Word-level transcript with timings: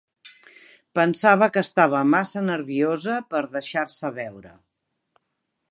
Pensava 0.99 1.49
que 1.57 1.63
estava 1.65 2.01
massa 2.13 2.43
nerviosa 2.47 3.19
per 3.35 3.45
deixar-se 3.57 4.13
veure. 4.21 4.55